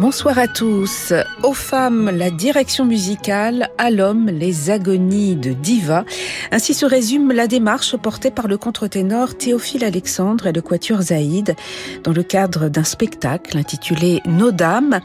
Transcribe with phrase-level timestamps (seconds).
[0.00, 1.12] Bonsoir à tous.
[1.42, 6.06] Aux femmes, la direction musicale, à l'homme, les agonies de diva.
[6.50, 11.54] Ainsi se résume la démarche portée par le contre-ténor Théophile Alexandre et le quatuor Zaïd
[12.02, 15.00] dans le cadre d'un spectacle intitulé Nos Dames.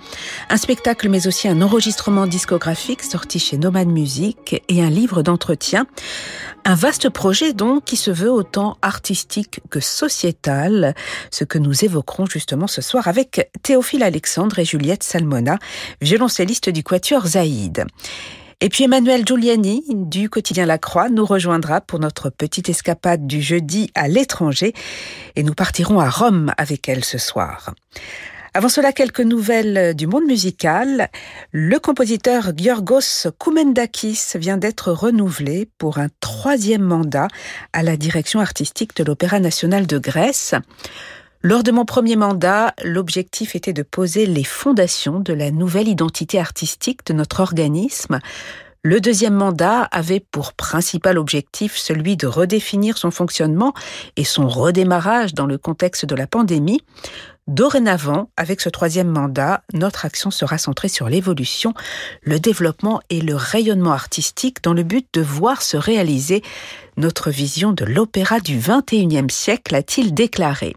[0.49, 5.87] Un spectacle mais aussi un enregistrement discographique sorti chez Nomad Music et un livre d'entretien.
[6.63, 10.95] Un vaste projet donc qui se veut autant artistique que sociétal,
[11.31, 14.65] ce que nous évoquerons justement ce soir avec Théophile Alexandre et
[15.01, 15.57] Salmona,
[16.01, 17.85] violoncelliste du Quatuor Zaïd.
[18.61, 23.41] Et puis Emmanuel Giuliani du quotidien La Croix nous rejoindra pour notre petite escapade du
[23.41, 24.73] jeudi à l'étranger
[25.35, 27.73] et nous partirons à Rome avec elle ce soir.
[28.53, 31.09] Avant cela, quelques nouvelles du monde musical.
[31.51, 37.27] Le compositeur Giorgos Koumendakis vient d'être renouvelé pour un troisième mandat
[37.73, 40.55] à la direction artistique de l'Opéra national de Grèce.
[41.45, 46.39] Lors de mon premier mandat, l'objectif était de poser les fondations de la nouvelle identité
[46.39, 48.19] artistique de notre organisme,
[48.81, 53.75] le deuxième mandat avait pour principal objectif celui de redéfinir son fonctionnement
[54.15, 56.81] et son redémarrage dans le contexte de la pandémie.
[57.45, 61.75] Dorénavant, avec ce troisième mandat, notre action sera centrée sur l'évolution,
[62.23, 66.41] le développement et le rayonnement artistique dans le but de voir se réaliser
[66.97, 70.75] notre vision de l'opéra du XXIe siècle, a-t-il déclaré?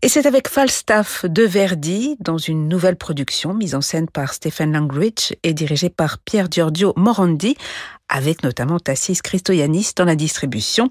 [0.00, 4.72] Et c'est avec Falstaff de Verdi, dans une nouvelle production mise en scène par Stephen
[4.72, 7.56] Langridge et dirigée par Pierre Giorgio Morandi,
[8.08, 10.88] avec notamment Tassis Christoyanis dans la distribution,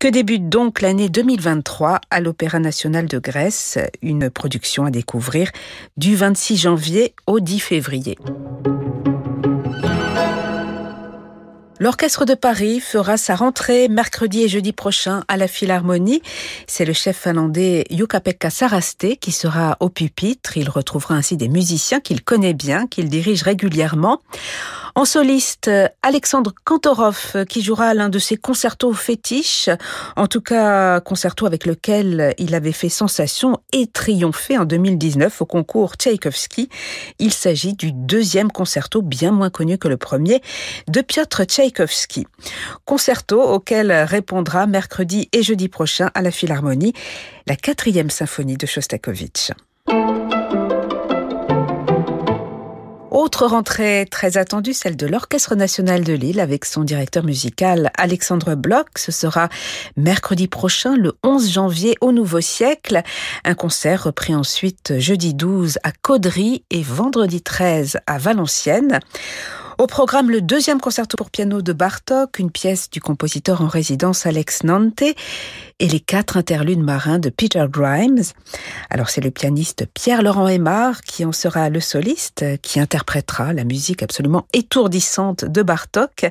[0.00, 5.52] que débute donc l'année 2023 à l'Opéra national de Grèce, une production à découvrir
[5.96, 8.18] du 26 janvier au 10 février.
[11.82, 16.20] L'Orchestre de Paris fera sa rentrée mercredi et jeudi prochain à la Philharmonie.
[16.66, 20.58] C'est le chef finlandais Jukka-Pekka Saraste qui sera au pupitre.
[20.58, 24.20] Il retrouvera ainsi des musiciens qu'il connaît bien, qu'il dirige régulièrement.
[24.94, 25.70] En soliste,
[26.02, 29.70] Alexandre Kantorov qui jouera l'un de ses concertos fétiches,
[30.16, 35.46] en tout cas concerto avec lequel il avait fait sensation et triomphé en 2019 au
[35.46, 36.68] concours Tchaïkovski.
[37.18, 40.42] Il s'agit du deuxième concerto bien moins connu que le premier
[40.88, 42.26] de Piotr Tchaïkovski.
[42.84, 46.92] Concerto auquel répondra mercredi et jeudi prochain à la Philharmonie
[47.46, 49.52] la quatrième symphonie de Shostakovich.
[53.10, 58.54] Autre rentrée très attendue, celle de l'Orchestre national de Lille avec son directeur musical Alexandre
[58.54, 58.86] Bloch.
[58.96, 59.48] Ce sera
[59.96, 63.02] mercredi prochain, le 11 janvier au Nouveau Siècle.
[63.44, 69.00] Un concert repris ensuite jeudi 12 à Caudry et vendredi 13 à Valenciennes.
[69.80, 74.26] Au programme, le deuxième concerto pour piano de Bartok, une pièce du compositeur en résidence
[74.26, 78.20] Alex Nante, et les quatre interludes marins de Peter Grimes.
[78.90, 84.02] Alors c'est le pianiste Pierre-Laurent Aymar qui en sera le soliste, qui interprétera la musique
[84.02, 86.30] absolument étourdissante de Bartok.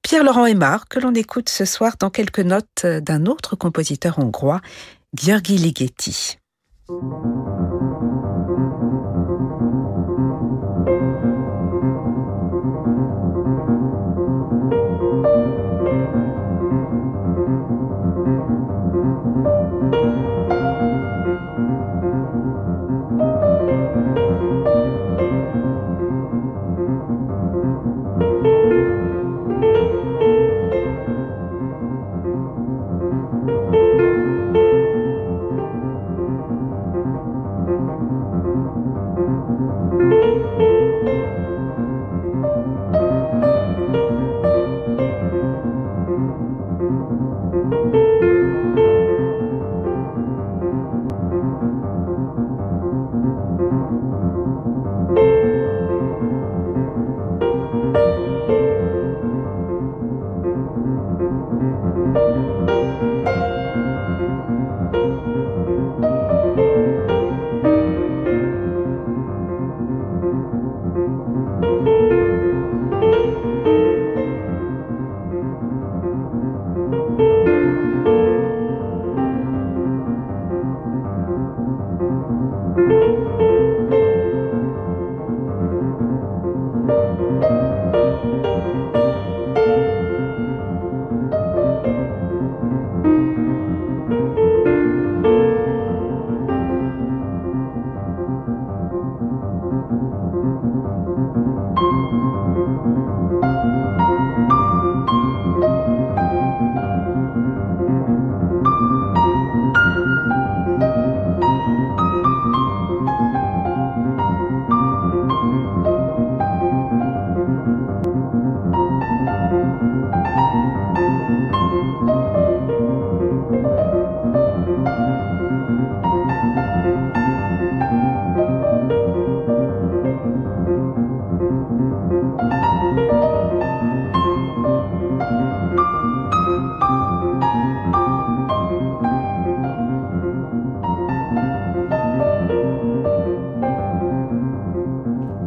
[0.00, 4.62] Pierre-Laurent Aymar, que l'on écoute ce soir dans quelques notes d'un autre compositeur hongrois,
[5.12, 6.38] György Ligeti.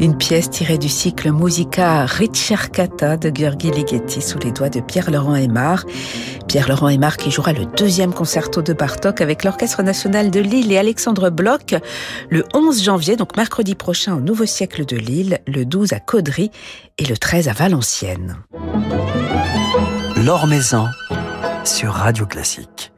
[0.04, 5.34] Une pièce tirée du cycle Musica Ricercata de Gheorghi Ligeti sous les doigts de Pierre-Laurent
[5.34, 5.86] Aymar.
[6.50, 10.78] Pierre-Laurent Aymar qui jouera le deuxième concerto de Bartok avec l'Orchestre National de Lille et
[10.78, 11.76] Alexandre Bloch
[12.30, 16.52] le 11 janvier, donc mercredi prochain au Nouveau Siècle de Lille, le 12 à Caudry
[16.98, 18.36] et le 13 à Valenciennes.
[20.18, 20.90] L'Or Maison
[21.64, 22.93] sur Radio Classique.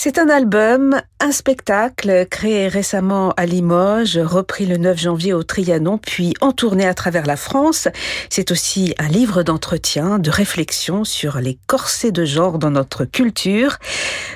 [0.00, 5.98] C'est un album, un spectacle créé récemment à Limoges, repris le 9 janvier au Trianon,
[5.98, 7.88] puis en tournée à travers la France.
[8.30, 13.78] C'est aussi un livre d'entretien, de réflexion sur les corsets de genre dans notre culture.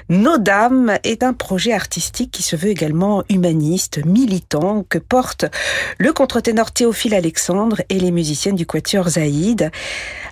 [0.08, 5.44] Nos Dames est un projet artistique qui se veut également humaniste, militant, que porte
[5.98, 9.70] le contre-ténor Théophile Alexandre et les musiciennes du Quatuor Zaïd.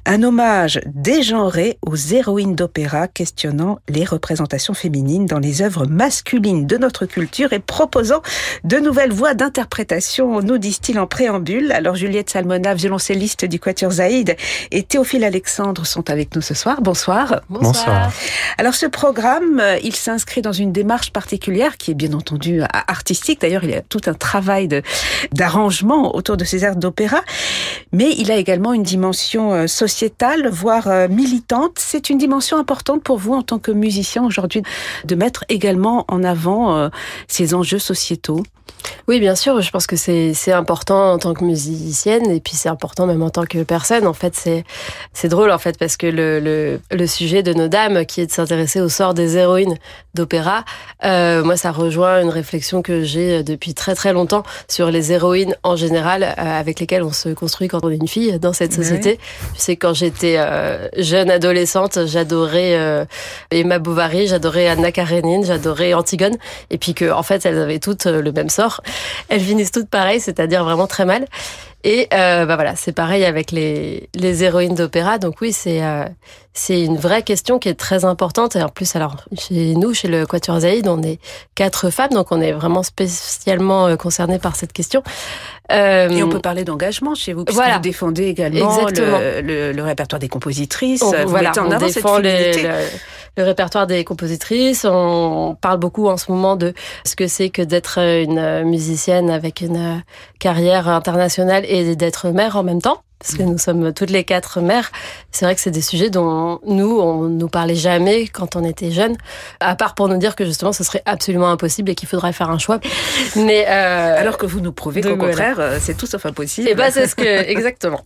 [0.07, 6.77] Un hommage dégenré aux héroïnes d'opéra questionnant les représentations féminines dans les œuvres masculines de
[6.79, 8.23] notre culture et proposant
[8.65, 11.71] de nouvelles voies d'interprétation, nous disent-ils en préambule.
[11.73, 14.37] Alors Juliette Salmona, violoncelliste du Quatuor Zaïd,
[14.71, 16.81] et Théophile Alexandre sont avec nous ce soir.
[16.81, 17.43] Bonsoir.
[17.49, 18.11] Bonsoir.
[18.59, 23.41] Alors ce programme, euh, il s'inscrit dans une démarche particulière qui est bien entendu artistique.
[23.43, 24.69] D'ailleurs, il y a tout un travail
[25.33, 27.21] d'arrangement autour de ces airs d'opéra,
[27.93, 31.73] mais il a également une dimension euh, sociétale, voire euh, militante.
[31.79, 34.63] C'est une dimension importante pour vous en tant que musicien aujourd'hui
[35.05, 36.89] de mettre également en avant euh,
[37.27, 38.43] ces enjeux sociétaux?
[39.09, 39.61] Oui, bien sûr.
[39.61, 43.31] Je pense que c'est important en tant que musicienne et puis c'est important même en
[43.31, 44.07] tant que personne.
[44.07, 44.65] En fait, c'est
[45.13, 48.27] c'est drôle en fait parce que le, le, le, sujet de nos dames, qui est
[48.27, 49.77] de s'intéresser au sort des héroïnes
[50.15, 50.65] d'opéra,
[51.05, 55.57] euh, moi, ça rejoint une réflexion que j'ai depuis très très longtemps sur les héroïnes
[55.63, 58.73] en général euh, avec lesquelles on se construit quand on est une fille dans cette
[58.73, 59.19] société.
[59.57, 63.05] Je sais quand j'étais euh, jeune adolescente, j'adorais euh,
[63.51, 66.37] Emma Bovary, j'adorais Anna Karenine, j'adorais Antigone
[66.71, 68.83] et puis que en fait elles avaient toutes le même sort
[69.29, 71.27] elles finissent toutes pareilles, c'est-à-dire vraiment très mal.
[71.83, 75.19] Et euh, bah voilà, c'est pareil avec les, les héroïnes d'opéra.
[75.19, 76.05] Donc oui, c'est euh,
[76.53, 78.57] c'est une vraie question qui est très importante.
[78.57, 81.19] Et en plus, alors chez nous, chez le Quatuor Zaïd, on est
[81.55, 85.03] quatre femmes, donc on est vraiment spécialement euh, concernés par cette question.
[85.73, 87.77] Euh, et on peut parler d'engagement chez vous, puisque voilà.
[87.77, 91.03] vous défendez également le, le, le, répertoire des compositrices.
[91.03, 92.73] On, vous voilà, en on défend les, le,
[93.37, 94.85] le répertoire des compositrices.
[94.85, 96.75] On parle beaucoup en ce moment de
[97.07, 100.03] ce que c'est que d'être une musicienne avec une
[100.41, 104.61] carrière internationale et d'être mère en même temps parce que nous sommes toutes les quatre
[104.61, 104.91] mères.
[105.31, 108.91] C'est vrai que c'est des sujets dont nous, on nous parlait jamais quand on était
[108.91, 109.17] jeunes,
[109.61, 112.51] à part pour nous dire que justement ce serait absolument impossible et qu'il faudrait faire
[112.51, 112.81] un choix.
[113.37, 116.69] Mais euh, alors que vous nous prouvez qu'au contraire, euh, c'est tout sauf impossible.
[116.69, 118.01] Et eh ben c'est ce que exactement.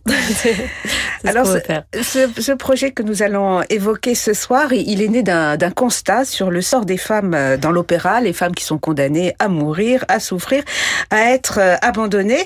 [1.25, 1.59] alors ce,
[2.01, 6.51] ce, ce, projet que nous allons évoquer ce soir, il est né d'un constat sur
[6.51, 10.19] le sort des femmes euh, dans l'opéra, les femmes qui sont condamnées à mourir, à
[10.19, 10.63] souffrir,
[11.09, 12.43] à être abandonnées.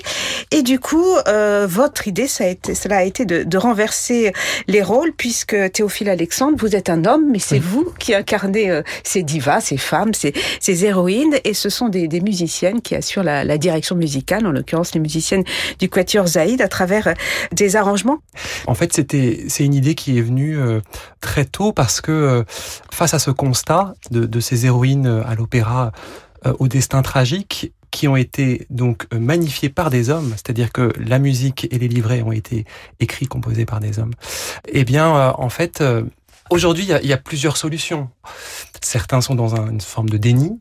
[0.50, 4.32] Et du coup, euh, votre idée, ça a été cela a été de, de, renverser
[4.66, 7.64] les rôles, puisque Théophile Alexandre, vous êtes un homme, mais c'est oui.
[7.64, 12.08] vous qui incarnez euh, ces divas, ces femmes, ces, ces héroïnes, et ce sont des,
[12.08, 15.44] des musiciennes qui assurent la, la, direction musicale, en l'occurrence les musiciennes
[15.78, 17.14] du Quatuor Zaïd, à travers euh,
[17.52, 18.18] des arrangements.
[18.66, 20.80] En fait, c'était c'est une idée qui est venue euh,
[21.20, 22.42] très tôt parce que euh,
[22.90, 25.92] face à ce constat de, de ces héroïnes à l'opéra
[26.58, 31.18] au destin tragique, qui ont été donc euh, magnifiés par des hommes, c'est-à-dire que la
[31.18, 32.64] musique et les livrets ont été
[33.00, 34.12] écrits, composés par des hommes.
[34.68, 36.02] Eh bien, euh, en fait, euh,
[36.50, 38.08] aujourd'hui, il y, y, a plusieurs solutions.
[38.82, 40.58] Certains sont dans un, une forme de déni.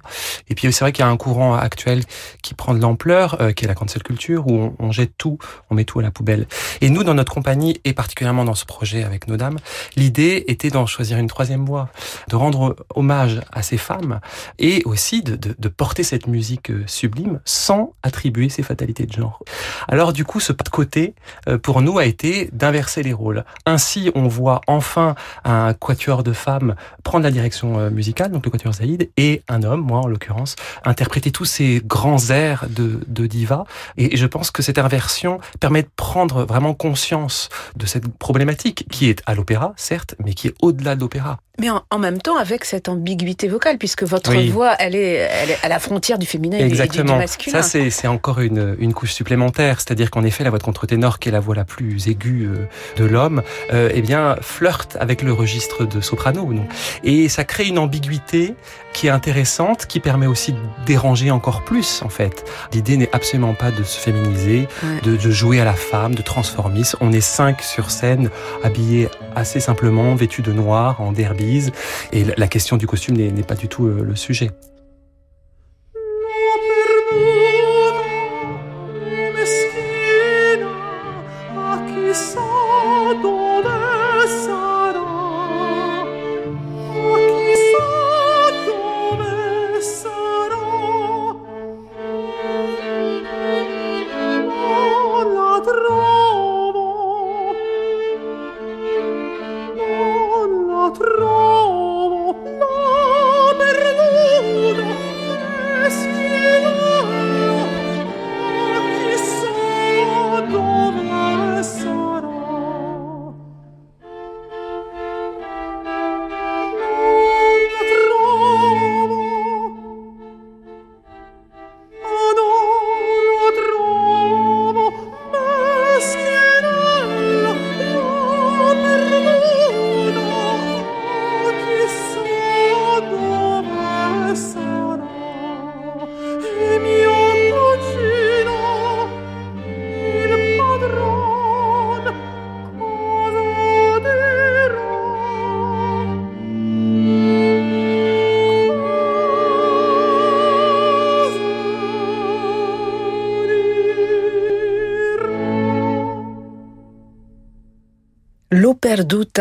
[0.49, 2.03] Et puis c'est vrai qu'il y a un courant actuel
[2.41, 5.37] qui prend de l'ampleur, euh, qui est la cancel culture, où on, jette tout,
[5.69, 6.47] on met tout à la poubelle.
[6.81, 9.57] Et nous, dans notre compagnie, et particulièrement dans ce projet avec nos dames,
[9.95, 11.89] l'idée était d'en choisir une troisième voie,
[12.29, 14.19] de rendre hommage à ces femmes
[14.57, 15.37] et aussi de,
[15.69, 19.43] porter cette musique euh, sublime sans attribuer ces fatalités de genre.
[19.87, 21.13] Alors du coup, ce pas de côté,
[21.47, 23.45] euh, pour nous, a été d'inverser les rôles.
[23.65, 27.89] Ainsi, on voit enfin un quatuor de femmes prendre la direction euh,
[28.29, 32.65] donc le quatuor Zaïd, et un homme, moi en l'occurrence, interpréter tous ces grands airs
[32.69, 33.65] de diva.
[33.97, 39.09] Et je pense que cette inversion permet de prendre vraiment conscience de cette problématique qui
[39.09, 41.39] est à l'opéra, certes, mais qui est au-delà de l'opéra.
[41.59, 44.49] Mais en, en, même temps, avec cette ambiguïté vocale, puisque votre oui.
[44.49, 47.03] voix, elle est, elle est à la frontière du féminin Exactement.
[47.03, 47.61] et du, du masculin.
[47.61, 49.81] Ça, c'est encore une, une couche supplémentaire.
[49.81, 52.67] C'est-à-dire qu'en effet, la voix de contre-ténor, qui est la voix la plus aiguë euh,
[52.97, 53.41] de l'homme,
[53.73, 56.53] euh, eh bien, flirte avec le registre de soprano.
[56.53, 56.69] Donc.
[57.03, 58.55] Et ça crée une ambiguïté
[58.99, 62.43] qui est intéressante, qui permet aussi de déranger encore plus, en fait.
[62.73, 65.01] L'idée n'est absolument pas de se féminiser, ouais.
[65.03, 66.97] de, de, jouer à la femme, de transformisme.
[66.99, 68.29] On est cinq sur scène,
[68.61, 71.39] habillés assez simplement, vêtus de noir, en derby
[72.11, 74.51] et la question du costume n'est pas du tout euh, le sujet.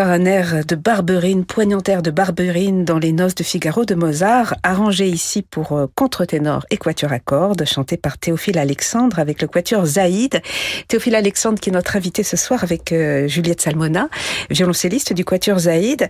[0.01, 5.09] Un air de Barberine, poignantaire de Barberine dans les noces de Figaro de Mozart, arrangé
[5.09, 9.85] ici pour euh, contre-ténor et quatuor à cordes, chanté par Théophile Alexandre avec le quatuor
[9.85, 10.41] Zaïd.
[10.87, 14.09] Théophile Alexandre qui est notre invité ce soir avec euh, Juliette Salmona,
[14.51, 16.09] violoncelliste du quatuor Zaïd.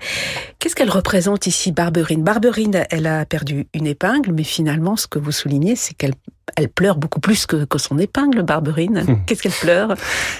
[0.59, 2.23] Qu'est-ce qu'elle représente ici, Barberine?
[2.23, 6.15] Barberine, elle a perdu une épingle, mais finalement, ce que vous soulignez, c'est qu'elle
[6.57, 9.05] elle pleure beaucoup plus que, que son épingle, Barberine.
[9.07, 9.25] Hmm.
[9.27, 9.95] Qu'est-ce qu'elle pleure?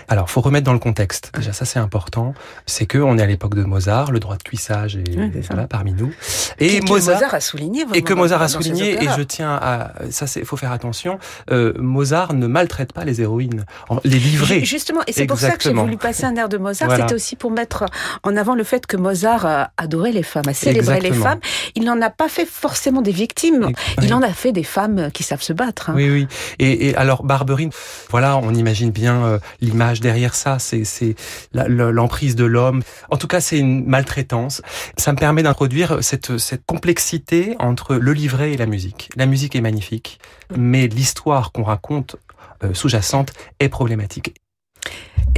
[0.09, 1.31] Alors, faut remettre dans le contexte.
[1.35, 2.35] Déjà, ça c'est important.
[2.67, 5.93] C'est que on est à l'époque de Mozart, le droit de cuissage est, voilà, parmi
[5.93, 6.13] nous.
[6.59, 7.85] Et, Mozart, a souligné.
[7.95, 9.03] Et que Mozart a souligné.
[9.03, 11.19] Et je tiens à ça, c'est faut faire attention.
[11.51, 13.65] Euh, Mozart ne maltraite pas les héroïnes,
[14.05, 14.65] les livrer.
[14.65, 16.91] Justement, et c'est pour ça que j'ai voulu passer un air de Mozart.
[16.97, 17.85] C'était aussi pour mettre
[18.23, 21.41] en avant le fait que Mozart adorait les femmes, a célébré les femmes.
[21.75, 23.71] Il n'en a pas fait forcément des victimes.
[24.03, 25.91] Il en a fait des femmes qui savent se battre.
[25.91, 25.95] Hein.
[25.99, 26.29] Oui, oui.
[26.61, 27.71] Et, et, alors, Barberine,
[28.09, 30.61] voilà, on imagine bien euh, l'image derrière ça.
[30.61, 31.17] C'est,
[31.53, 32.83] l'emprise de l'homme.
[33.11, 34.63] En tout cas, c'est une maltraitance.
[34.97, 39.11] Ça me permet d'introduire cette, cette complexité entre le livret et la musique.
[39.17, 40.21] La musique est magnifique,
[40.57, 42.15] mais l'histoire qu'on raconte
[42.63, 44.35] euh, sous-jacente est problématique.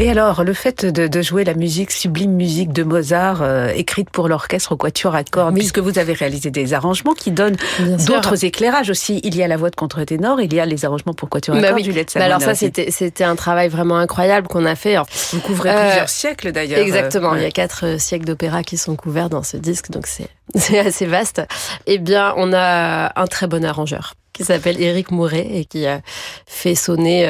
[0.00, 4.28] Et alors, le fait de, jouer la musique, sublime musique de Mozart, euh, écrite pour
[4.28, 7.58] l'orchestre au quatuor à cordes, puisque vous avez réalisé des arrangements qui donnent
[8.06, 9.20] d'autres éclairages aussi.
[9.24, 11.60] Il y a la voix de contre-ténor, il y a les arrangements pour quatuor à
[11.60, 14.96] bah cordes, Juliette bah Alors ça, c'était, un travail vraiment incroyable qu'on a fait.
[15.32, 16.80] Vous couvrez plusieurs euh, siècles d'ailleurs.
[16.80, 20.06] Exactement, il y a quatre euh, siècles d'opéra qui sont couverts dans ce disque, donc
[20.06, 21.42] c'est, c'est assez vaste.
[21.84, 26.00] Eh bien, on a un très bon arrangeur qui s'appelle Éric Mouret et qui a
[26.46, 27.26] fait sonner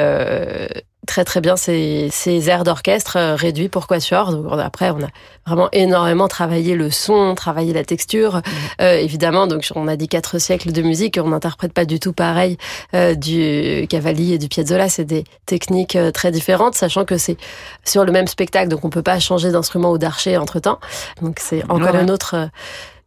[1.07, 4.31] très très bien ces, ces airs d'orchestre euh, réduits pour quatuor.
[4.31, 5.07] Donc après, on a
[5.45, 8.37] vraiment énormément travaillé le son, travaillé la texture.
[8.37, 8.41] Mmh.
[8.81, 12.13] Euh, évidemment, donc on a dit quatre siècles de musique, on n'interprète pas du tout
[12.13, 12.57] pareil
[12.93, 14.89] euh, du Cavalli et du Piazzolla.
[14.89, 17.37] C'est des techniques euh, très différentes, sachant que c'est
[17.85, 20.79] sur le même spectacle, donc on peut pas changer d'instrument ou d'archer entre temps.
[21.21, 22.49] Donc c'est encore une autre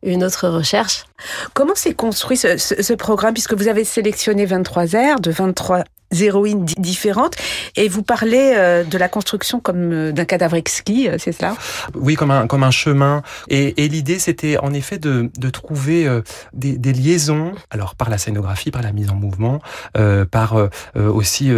[0.02, 1.04] une autre recherche.
[1.54, 5.84] Comment s'est construit ce, ce, ce, programme puisque vous avez sélectionné 23 airs de 23
[6.22, 7.36] héroïnes différentes.
[7.76, 11.56] Et vous parlez euh, de la construction comme euh, d'un cadavre exquis, euh, c'est cela
[11.94, 13.22] Oui, comme un, comme un chemin.
[13.48, 16.08] Et, et l'idée, c'était en effet de, de trouver
[16.52, 19.60] des, des, liaisons, alors par la scénographie, par la mise en mouvement,
[19.96, 20.56] euh, par
[20.94, 21.50] aussi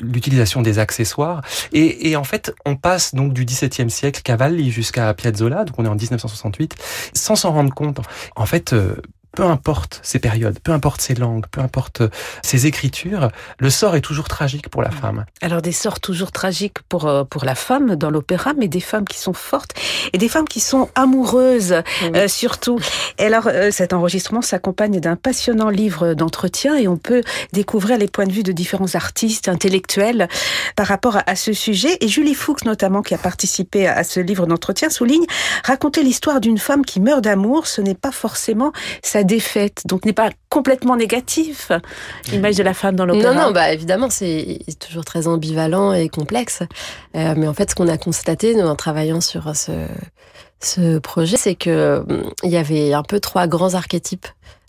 [0.00, 1.42] l'utilisation des accessoires.
[1.72, 5.84] Et, et, en fait, on passe donc du XVIIe siècle Cavalli jusqu'à Piazzolla, donc on
[5.84, 6.74] est en 1968,
[7.14, 8.00] sans s'en rendre compte.
[8.36, 8.74] En fait,
[9.34, 12.02] peu importe ces périodes, peu importe ces langues, peu importe
[12.42, 14.92] ces écritures, le sort est toujours tragique pour la mm.
[14.92, 15.24] femme.
[15.40, 19.06] Alors des sorts toujours tragiques pour euh, pour la femme dans l'opéra, mais des femmes
[19.06, 19.74] qui sont fortes
[20.12, 21.82] et des femmes qui sont amoureuses
[22.14, 22.78] euh, surtout.
[23.18, 27.22] Et alors euh, cet enregistrement s'accompagne d'un passionnant livre d'entretien et on peut
[27.52, 30.28] découvrir les points de vue de différents artistes intellectuels
[30.76, 31.96] par rapport à, ce sujet.
[32.00, 35.24] Et Julie Fuchs notamment qui a participé à ce livre d'entretien souligne
[35.64, 38.72] raconter l'histoire d'une femme qui meurt d'amour, ce n'est pas forcément
[39.02, 41.72] sa défaite, donc n'est pas complètement négatif,
[42.30, 43.34] l'image de la femme dans l'opéra.
[43.34, 46.60] Non, non, bah évidemment, c'est toujours très ambivalent et complexe.
[47.16, 49.72] Euh, mais en fait, ce qu'on a constaté, nous, en travaillant sur ce,
[50.60, 54.26] ce projet, c'est que hum, il y avait un peu trois grands archétypes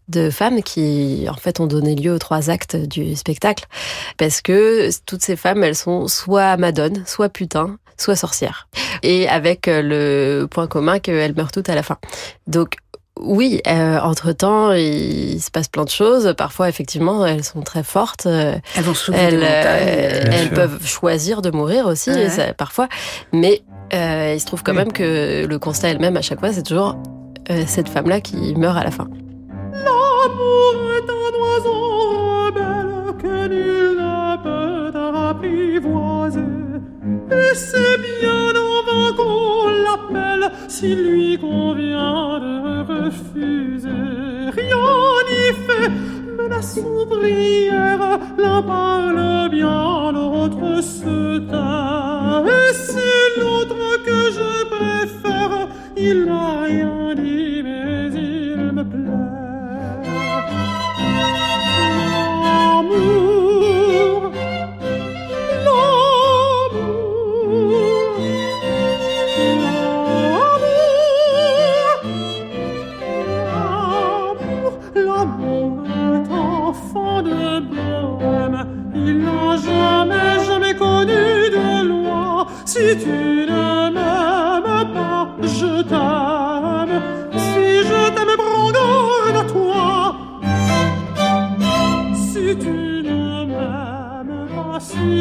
[0.10, 3.66] de femmes qui en fait ont donné lieu aux trois actes du spectacle
[4.18, 8.68] parce que toutes ces femmes elles sont soit madones, soit putains, soit sorcières
[9.02, 11.98] et avec euh, le point commun qu'elles meurent toutes à la fin.
[12.48, 12.76] Donc
[13.20, 16.34] oui, euh, entre-temps, il se passe plein de choses.
[16.38, 18.26] Parfois, effectivement, elles sont très fortes.
[18.26, 22.12] Elles vont elles, elles peuvent choisir de mourir aussi,
[22.58, 22.88] parfois.
[23.32, 26.98] Mais il se trouve quand même que le constat elle-même, à chaque fois, c'est toujours
[27.68, 29.08] cette femme-là qui meurt à la fin.
[29.74, 34.98] L'amour est un oiseau rebelle que nul ne peut
[35.30, 36.40] apprivoiser.
[37.32, 42.40] Et c'est bien en vain qu'on l'appelle s'il lui convient
[46.56, 51.40] la souvrière, l'un parle bien, l'autre se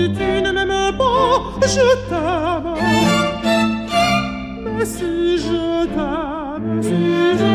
[0.09, 2.77] tu ne m'aimes pas, je t'aime.
[4.77, 7.01] Mais si je t'aime, si
[7.41, 7.53] je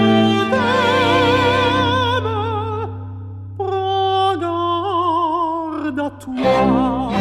[0.51, 2.29] t'aime,
[3.57, 7.11] prends garde à toi.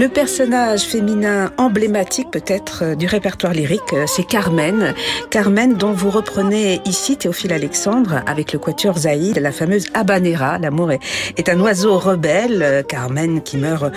[0.00, 4.94] Le personnage féminin emblématique peut-être euh, du répertoire lyrique, euh, c'est Carmen.
[5.28, 10.56] Carmen dont vous reprenez ici Théophile Alexandre avec le quatuor Zaïd, la fameuse Habanera.
[10.56, 12.62] L'amour est, un oiseau rebelle.
[12.62, 13.92] Euh, Carmen qui meurt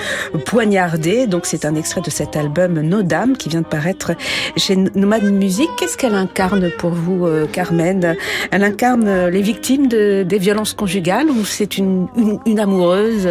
[0.46, 1.26] poignardée.
[1.26, 4.12] Donc c'est un extrait de cet album Nos Dames qui vient de paraître
[4.58, 5.70] chez Nomad Musique.
[5.80, 8.18] Qu'est-ce qu'elle incarne pour vous, Carmen?
[8.52, 12.10] Elle incarne les victimes de, des violences conjugales ou c'est une,
[12.46, 13.26] une, amoureuse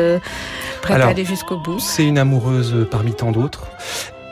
[0.81, 1.79] prête à aller jusqu'au bout?
[1.79, 3.66] C'est une amoureuse parmi tant d'autres.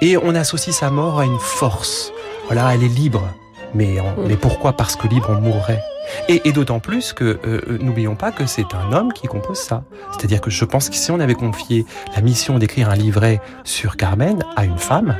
[0.00, 2.12] Et on associe sa mort à une force.
[2.46, 3.28] Voilà, elle est libre.
[3.74, 4.26] Mais, mm.
[4.26, 5.82] mais pourquoi Parce que libre, on mourrait?
[6.28, 7.38] Et, d'autant plus que, euh,
[7.68, 9.84] euh, n'oublions pas que c'est un homme qui compose ça.
[10.12, 13.96] C'est-à-dire que je pense que si on avait confié la mission d'écrire un livret sur
[13.96, 15.16] Carmen à une femme,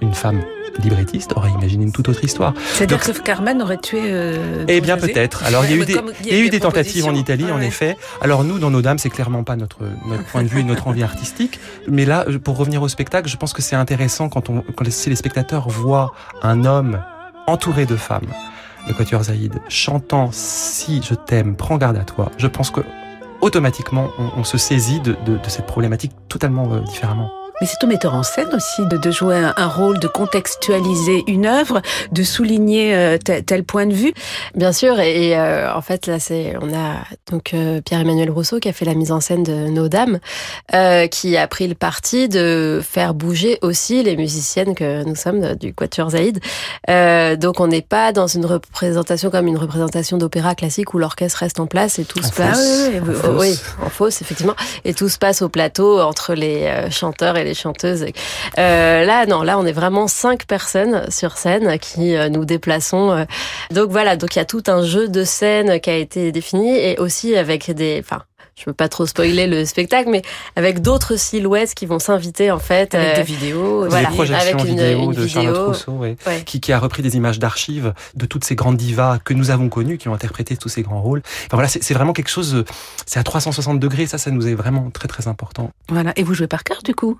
[0.00, 0.42] une femme
[0.82, 2.54] librettiste aurait imaginé une toute autre histoire.
[2.72, 4.00] C'est-à-dire que Carmen aurait tué.
[4.04, 5.42] Euh, eh bien, peut-être.
[5.46, 7.60] Alors, il y a eu des, il y a eu des, tentatives en Italie, en
[7.60, 7.96] effet.
[8.20, 10.88] Alors, nous, dans Nos Dames, c'est clairement pas notre, notre point de vue et notre
[10.88, 11.60] envie artistique.
[11.88, 15.10] Mais là, pour revenir au spectacle, je pense que c'est intéressant quand, on, quand si
[15.10, 17.00] les spectateurs voient un homme
[17.46, 18.26] entouré de femmes,
[18.86, 22.30] le Quatuor Zaïd, chantant Si je t'aime, prends garde à toi.
[22.36, 22.80] Je pense que
[23.40, 27.30] automatiquement, on, se saisit de, de, de cette problématique totalement euh, différemment.
[27.60, 31.46] Mais c'est au metteur en scène aussi de, de jouer un, rôle, de contextualiser une
[31.46, 34.12] œuvre, de souligner euh, tel, point de vue.
[34.56, 36.96] Bien sûr, et, euh, en fait là c'est on a
[37.30, 40.18] donc euh, Pierre-Emmanuel Rousseau qui a fait la mise en scène de Nos Dames,
[41.10, 45.72] qui a pris le parti de faire bouger aussi les musiciennes que nous sommes du
[45.72, 46.40] Quatuor Zaïd.
[47.38, 51.60] donc on n'est pas dans une représentation comme une représentation d'opéra classique où l'orchestre reste
[51.60, 52.90] en place et tout se passe.
[53.38, 57.54] oui, en fausse effectivement, et tout se passe au plateau entre les chanteurs et les
[57.54, 58.06] chanteuses.
[58.58, 63.12] Euh, là, non, là, on est vraiment cinq personnes sur scène qui euh, nous déplaçons.
[63.12, 63.24] Euh.
[63.70, 66.76] Donc voilà, donc il y a tout un jeu de scène qui a été défini
[66.76, 68.22] et aussi avec des, enfin,
[68.56, 70.22] je veux pas trop spoiler le spectacle, mais
[70.54, 72.94] avec d'autres silhouettes qui vont s'inviter en fait.
[72.94, 73.86] Avec des vidéos.
[73.88, 77.16] Voilà, des projections avec une, vidéo de Charlotte Rousseau, ouais, Qui, qui, a repris des
[77.16, 80.68] images d'archives de toutes ces grandes divas que nous avons connues, qui ont interprété tous
[80.68, 81.22] ces grands rôles.
[81.46, 82.64] Enfin voilà, c'est vraiment quelque chose,
[83.06, 85.72] c'est à 360 degrés, ça, ça nous est vraiment très très important.
[85.88, 87.18] Voilà, et vous jouez par cœur du coup?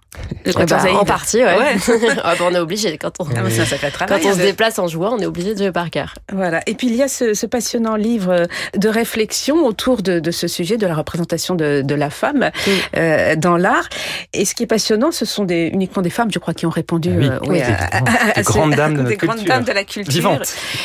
[0.54, 1.58] Bah, En partie, ouais.
[1.58, 1.76] ouais.
[2.22, 5.18] ah, bah, on est obligé, quand on, ah, quand on se déplace en jouant, on
[5.18, 6.14] est obligé de jouer par cœur.
[6.32, 10.30] Voilà, et puis il y a ce, ce passionnant livre de réflexion autour de, de
[10.30, 12.50] ce sujet de la représentation de, de la femme
[12.96, 13.88] euh, dans l'art.
[14.32, 16.70] Et ce qui est passionnant, ce sont des, uniquement des femmes, je crois, qui ont
[16.70, 20.38] répondu ah oui, euh, à, des, grandes dames de, grandes dames de la culture.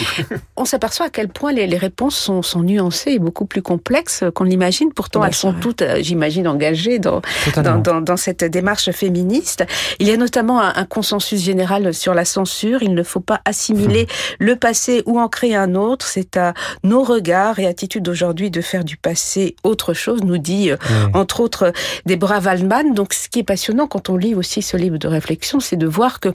[0.57, 4.23] On s'aperçoit à quel point les, les réponses sont, sont, nuancées et beaucoup plus complexes
[4.35, 4.91] qu'on l'imagine.
[4.93, 7.21] Pourtant, elles sont toutes, euh, j'imagine, engagées dans
[7.55, 9.65] dans, dans, dans, cette démarche féministe.
[9.99, 12.83] Il y a notamment un, un, consensus général sur la censure.
[12.83, 14.43] Il ne faut pas assimiler hmm.
[14.45, 16.05] le passé ou en créer un autre.
[16.05, 20.21] C'est à nos regards et attitudes aujourd'hui de faire du passé autre chose.
[20.29, 20.71] Nous dit,
[21.13, 21.73] entre autres,
[22.05, 22.93] Deborah Waldman.
[22.93, 25.87] Donc, ce qui est passionnant quand on lit aussi ce livre de réflexion, c'est de
[25.87, 26.29] voir que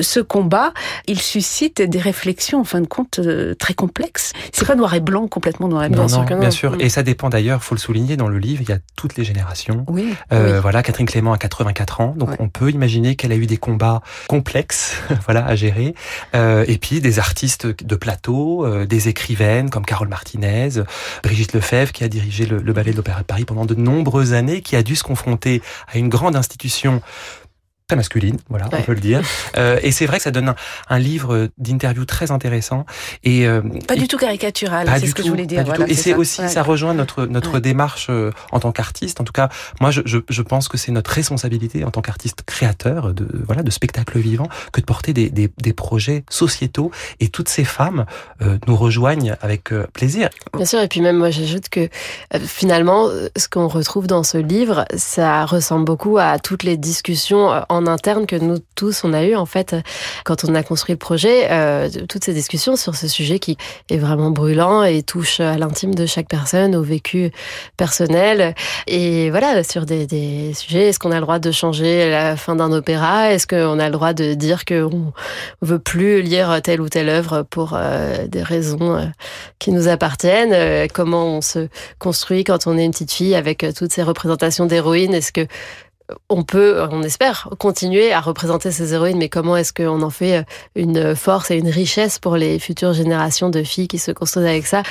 [0.00, 0.72] ce combat,
[1.06, 3.20] il suscite des réflexions, en fin de compte,
[3.58, 4.32] très complexes.
[4.52, 6.06] C'est pas noir et blanc, complètement noir et blanc.
[6.08, 6.76] Non, non, bien sûr.
[6.80, 9.24] Et ça dépend d'ailleurs, faut le souligner, dans le livre, il y a toutes les
[9.24, 9.84] générations.
[9.88, 10.14] Oui.
[10.32, 13.56] Euh, Voilà, Catherine Clément a 84 ans, donc on peut imaginer qu'elle a eu des
[13.56, 15.94] combats complexes, voilà, à gérer.
[16.34, 20.70] Euh, et puis des artistes de plateau, euh, des écrivaines comme Carole Martinez,
[21.22, 24.32] Brigitte Lefebvre qui a dirigé le, le ballet de l'Opéra de Paris pendant de nombreuses
[24.32, 27.02] années, qui a dû se confronter à une grande institution
[27.86, 29.22] très masculine, voilà, on peut le dire.
[29.56, 30.54] Euh, et c'est vrai que ça donne un,
[30.88, 32.86] un livre d'interview très intéressant
[33.22, 34.90] et euh, pas du tout caricatural.
[34.98, 35.64] C'est ce que je voulais dire.
[35.64, 36.48] Voilà, et c'est aussi, ouais.
[36.48, 37.60] ça rejoint notre notre ouais.
[37.60, 39.20] démarche euh, en tant qu'artiste.
[39.20, 39.48] En tout cas,
[39.80, 43.62] moi, je, je, je pense que c'est notre responsabilité en tant qu'artiste créateur de voilà
[43.62, 46.90] de spectacles vivants que de porter des, des, des projets sociétaux.
[47.20, 48.06] Et toutes ces femmes
[48.42, 50.30] euh, nous rejoignent avec euh, plaisir.
[50.54, 50.80] Bien sûr.
[50.80, 55.44] Et puis même moi, j'ajoute que euh, finalement, ce qu'on retrouve dans ce livre, ça
[55.44, 59.46] ressemble beaucoup à toutes les discussions en interne que nous tous on a eu en
[59.46, 59.76] fait
[60.24, 63.56] quand on a construit le projet, euh, toutes ces discussions sur ce sujet qui
[63.90, 67.30] est vraiment brûlant et touche à l'intime de chaque personne, au vécu
[67.76, 68.54] personnel.
[68.86, 70.88] Et voilà sur des, des sujets.
[70.88, 73.32] Est-ce qu'on a le droit de changer la fin d'un opéra?
[73.32, 75.12] Est-ce qu'on a le droit de dire qu'on
[75.62, 79.04] veut plus lire telle ou telle œuvre pour euh, des raisons euh,
[79.58, 80.88] qui nous appartiennent?
[80.92, 85.14] Comment on se construit quand on est une petite fille avec toutes ces représentations d'héroïnes?
[85.14, 85.46] Est-ce que
[86.28, 90.44] on peut, on espère, continuer à représenter ces héroïnes, mais comment est-ce qu'on en fait
[90.74, 94.66] une force et une richesse pour les futures générations de filles qui se construisent avec
[94.66, 94.82] ça?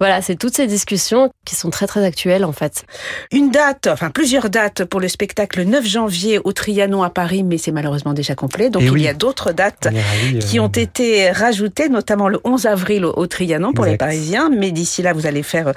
[0.00, 2.84] Voilà, c'est toutes ces discussions qui sont très très actuelles en fait.
[3.30, 7.58] Une date, enfin plusieurs dates pour le spectacle 9 janvier au Trianon à Paris, mais
[7.58, 8.70] c'est malheureusement déjà complet.
[8.70, 9.02] Donc et il oui.
[9.02, 10.62] y a d'autres dates ravis, qui euh...
[10.62, 13.92] ont été rajoutées, notamment le 11 avril au Trianon pour exact.
[13.92, 14.50] les Parisiens.
[14.50, 15.72] Mais d'ici là, vous allez faire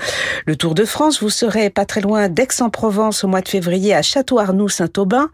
[0.46, 1.22] le tour de France.
[1.22, 5.30] Vous serez pas très loin d'Aix-en-Provence au mois de février à Château-Arnoux Saint-Aubin.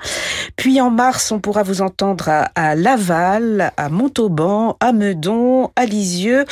[0.55, 5.85] Puis en mars, on pourra vous entendre à, à, Laval, à Montauban, à Meudon, à
[5.85, 6.45] Lisieux.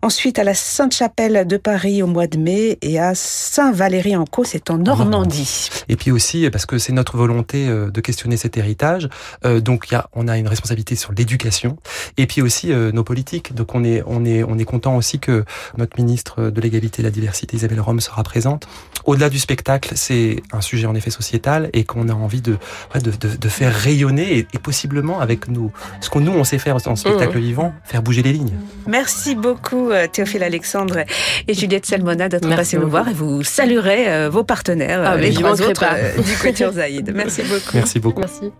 [0.00, 4.78] Ensuite à la Sainte-Chapelle de Paris au mois de mai et à Saint-Valéry-en-Caux, c'est en
[4.78, 5.70] Normandie.
[5.88, 9.08] Et puis aussi, parce que c'est notre volonté euh, de questionner cet héritage,
[9.44, 11.78] euh, donc y a, on a une responsabilité sur l'éducation
[12.16, 13.54] et puis aussi euh, nos politiques.
[13.54, 15.44] Donc on est, on est, on est content aussi que
[15.76, 18.68] notre ministre de l'égalité et de la diversité, Isabelle Rome, sera présente.
[19.04, 22.56] Au-delà du spectacle, c'est un sujet en effet sociétal et qu'on a envie de,
[22.94, 26.58] de, de, de faire rayonner et, et, possiblement avec nous, ce que nous on sait
[26.58, 27.48] faire en spectacle mmh.
[27.50, 28.56] vivant, faire bouger les lignes.
[28.86, 30.98] Merci beaucoup Théophile Alexandre
[31.46, 35.32] et Juliette Salmona d'être passé nous voir et vous saluerez euh, vos partenaires, ah, les
[35.32, 37.12] trois autres euh, du Quatuor Zaïd.
[37.14, 37.74] Merci beaucoup.
[37.74, 38.20] Merci beaucoup.
[38.20, 38.52] Merci.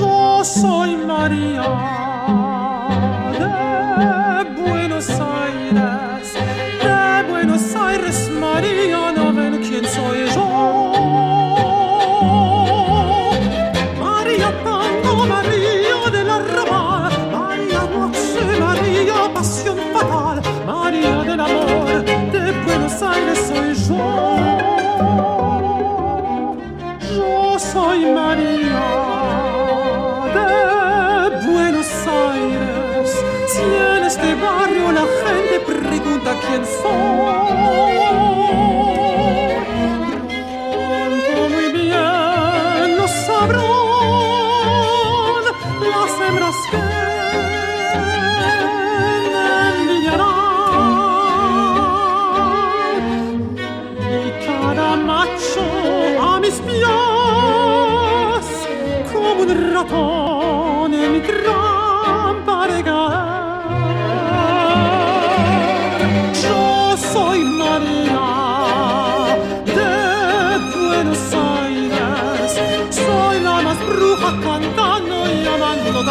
[0.00, 1.62] Yo soy María
[3.38, 3.80] de Buenos
[4.28, 6.07] Aires, de Buenos Aires,
[8.60, 9.07] María,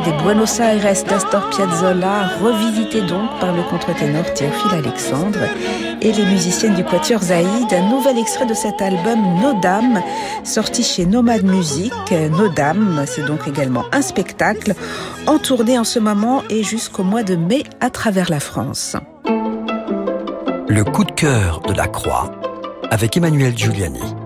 [0.00, 5.40] Maria de Buenos Aires d'Astor Piazzolla, revisité donc par le contre-ténor Théophile Alexandre
[6.00, 7.72] et les musiciennes du Quatuor Zaïd.
[7.72, 10.02] Un nouvel extrait de cet album Nos Dames,
[10.44, 11.92] sorti chez Nomad Music.
[12.30, 14.74] Nos Dames, c'est donc également un spectacle
[15.26, 18.96] en tournée en ce moment et jusqu'au mois de mai à travers la France.
[20.68, 22.30] Le coup de cœur de la Croix
[22.90, 24.19] avec Emmanuel Giuliani.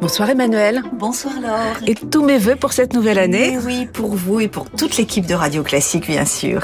[0.00, 0.82] Bonsoir Emmanuel.
[0.92, 1.76] Bonsoir Laure.
[1.86, 3.58] Et tous mes voeux pour cette nouvelle année.
[3.64, 6.62] oui, pour vous et pour toute l'équipe de Radio Classique, bien sûr.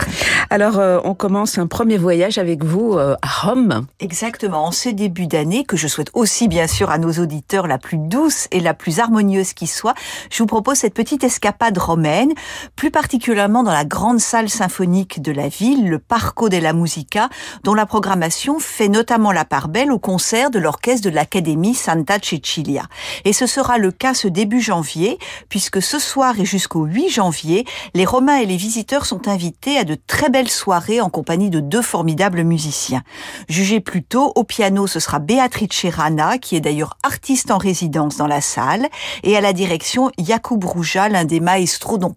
[0.50, 3.86] Alors, euh, on commence un premier voyage avec vous euh, à Rome.
[4.00, 7.78] Exactement, en ce début d'année, que je souhaite aussi bien sûr à nos auditeurs la
[7.78, 9.94] plus douce et la plus harmonieuse qui soit,
[10.30, 12.32] je vous propose cette petite escapade romaine,
[12.76, 17.30] plus particulièrement dans la grande salle symphonique de la ville, le Parco della Musica,
[17.64, 22.18] dont la programmation fait notamment la part belle au concert de l'orchestre de l'Académie Santa
[22.22, 22.82] Cecilia.
[23.24, 27.64] Et ce sera le cas ce début janvier, puisque ce soir et jusqu'au 8 janvier,
[27.94, 31.60] les Romains et les visiteurs sont invités à de très belles soirées en compagnie de
[31.60, 33.02] deux formidables musiciens.
[33.48, 38.26] Jugez plutôt, au piano, ce sera Beatrice Rana, qui est d'ailleurs artiste en résidence dans
[38.26, 38.88] la salle,
[39.22, 42.14] et à la direction, Jakub Rouja, l'un des maestros dont,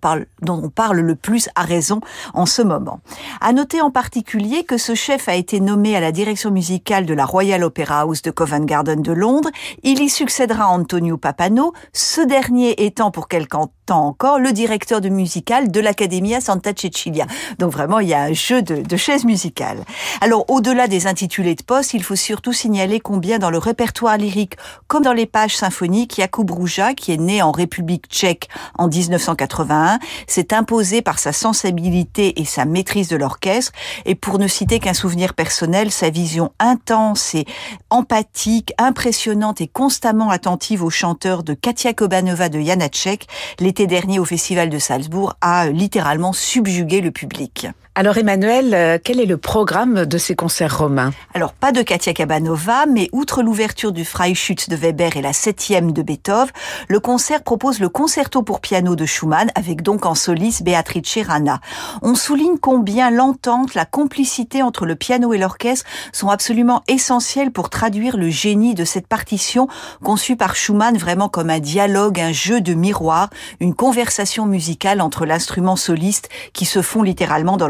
[0.47, 2.01] on parle le plus à raison
[2.33, 2.99] en ce moment.
[3.41, 7.13] À noter en particulier que ce chef a été nommé à la direction musicale de
[7.13, 9.49] la Royal Opera House de Covent Garden de Londres.
[9.83, 13.57] Il y succédera Antonio Papano, ce dernier étant pour quelque
[13.93, 17.25] encore le directeur de musical de l'Accademia Santa Cecilia.
[17.59, 19.83] Donc vraiment, il y a un jeu de, de chaises musicales.
[20.21, 24.57] Alors, au-delà des intitulés de poste, il faut surtout signaler combien dans le répertoire lyrique,
[24.87, 29.99] comme dans les pages symphoniques, Jakub Rouja, qui est né en République tchèque en 1981,
[30.27, 33.71] s'est imposé par sa sensibilité et sa maîtrise de l'orchestre.
[34.05, 37.45] Et pour ne citer qu'un souvenir personnel, sa vision intense et
[37.89, 43.27] empathique, impressionnante et constamment attentive au chanteur de Katia Kobanova de Janacek,
[43.75, 47.67] l'été dernier au Festival de Salzbourg, a littéralement subjugué le public.
[47.97, 51.13] Alors Emmanuel, euh, quel est le programme de ces concerts romains?
[51.33, 55.93] Alors pas de Katia Kabanova, mais outre l'ouverture du Freischütz de Weber et la septième
[55.93, 56.51] de Beethoven,
[56.89, 61.61] le concert propose le concerto pour piano de Schumann avec donc en soliste Beatrice Rana.
[62.01, 67.69] On souligne combien l'entente, la complicité entre le piano et l'orchestre sont absolument essentielles pour
[67.69, 69.69] traduire le génie de cette partition
[70.03, 73.29] conçue par Schumann vraiment comme un dialogue, un jeu de miroir,
[73.61, 77.69] une conversation musicale entre l'instrument soliste qui se font littéralement dans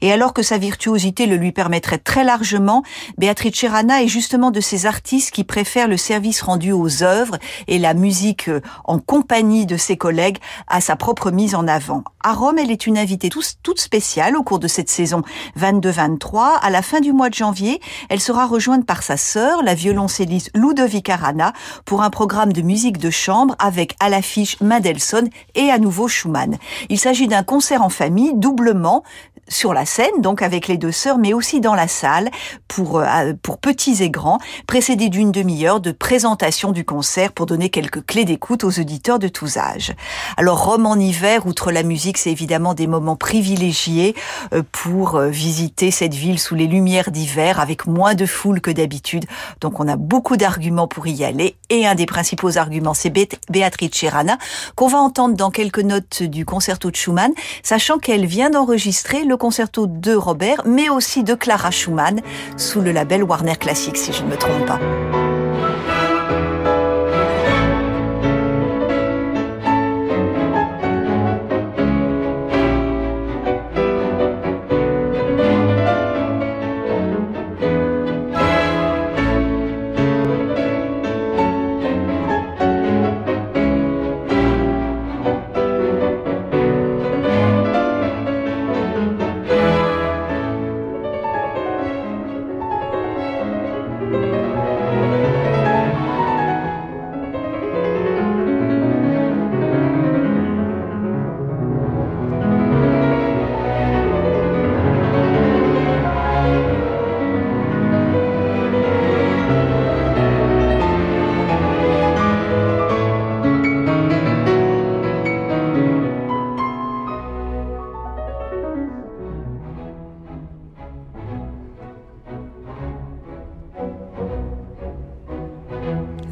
[0.00, 2.82] Et alors que sa virtuosité le lui permettrait très largement,
[3.16, 7.78] Beatrice Rana est justement de ces artistes qui préfèrent le service rendu aux œuvres et
[7.78, 12.04] la musique euh, en compagnie de ses collègues à sa propre mise en avant.
[12.28, 15.22] À Rome, elle est une invitée toute spéciale au cours de cette saison
[15.58, 16.58] 22-23.
[16.60, 20.50] À la fin du mois de janvier, elle sera rejointe par sa sœur, la violoncelliste
[20.54, 21.54] Ludovica Rana,
[21.86, 26.58] pour un programme de musique de chambre avec à l'affiche Mendelssohn et à nouveau Schumann.
[26.90, 29.04] Il s'agit d'un concert en famille, doublement
[29.48, 32.30] sur la scène, donc avec les deux sœurs, mais aussi dans la salle
[32.68, 37.70] pour euh, pour petits et grands, précédé d'une demi-heure de présentation du concert pour donner
[37.70, 39.94] quelques clés d'écoute aux auditeurs de tous âges.
[40.36, 44.14] Alors Rome en hiver, outre la musique, c'est évidemment des moments privilégiés
[44.52, 48.70] euh, pour euh, visiter cette ville sous les lumières d'hiver avec moins de foule que
[48.70, 49.24] d'habitude.
[49.60, 53.94] Donc on a beaucoup d'arguments pour y aller et un des principaux arguments c'est Beatrice
[53.94, 54.38] Cherana
[54.74, 57.32] qu'on va entendre dans quelques notes du concerto de Schumann,
[57.62, 62.20] sachant qu'elle vient d'enregistrer le concerto de Robert, mais aussi de Clara Schumann,
[62.56, 64.78] sous le label Warner Classics, si je ne me trompe pas.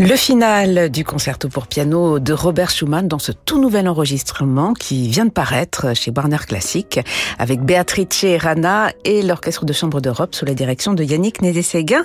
[0.08, 5.08] Le final du concerto pour piano de Robert Schumann dans ce tout nouvel enregistrement qui
[5.08, 7.00] vient de paraître chez Warner Classic
[7.40, 12.04] avec Beatrice Rana et l'Orchestre de Chambre d'Europe sous la direction de Yannick Nézé-Séguin.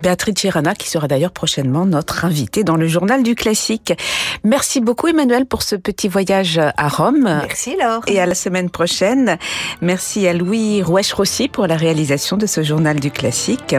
[0.00, 3.94] Beatrice Rana qui sera d'ailleurs prochainement notre invitée dans le journal du classique.
[4.44, 7.24] Merci beaucoup Emmanuel pour ce petit voyage à Rome.
[7.24, 8.02] Merci Laure.
[8.06, 9.38] Et à la semaine prochaine.
[9.80, 13.74] Merci à Louis Roueche-Rossi pour la réalisation de ce journal du classique.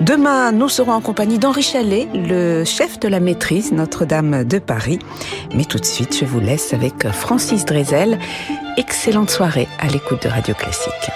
[0.00, 2.64] Demain, nous serons en compagnie d'Henri Chalet, le
[2.98, 4.98] de la maîtrise Notre-Dame de Paris.
[5.54, 8.18] Mais tout de suite, je vous laisse avec Francis Drezel.
[8.76, 11.10] Excellente soirée à l'écoute de Radio Classique.